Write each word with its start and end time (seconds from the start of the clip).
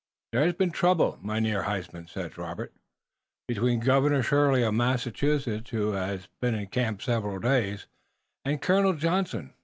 "There 0.31 0.41
has 0.43 0.55
been 0.55 0.71
trouble, 0.71 1.19
Mynheer 1.21 1.61
Huysman," 1.65 2.07
said 2.07 2.35
Robert, 2.35 2.73
"between 3.47 3.79
Governor 3.81 4.23
Shirley 4.23 4.63
of 4.63 4.73
Massachusetts, 4.73 5.69
who 5.69 5.91
has 5.91 6.27
been 6.39 6.55
in 6.55 6.65
camp 6.69 7.03
several 7.03 7.37
days, 7.37 7.85
and 8.43 8.59
Colonel 8.59 8.93
Johnson. 8.93 9.53